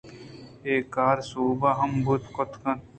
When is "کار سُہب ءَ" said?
0.95-1.77